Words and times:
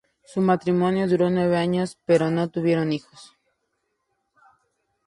Su 0.23 0.41
matrimonio 0.41 1.07
duró 1.07 1.29
nuevo 1.29 1.55
años 1.55 1.95
pero 2.07 2.31
no 2.31 2.49
tuvieron 2.49 2.91
hijos. 2.91 3.35